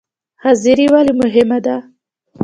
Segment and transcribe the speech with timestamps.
[0.43, 1.75] حاضري ولې مهمه ده؟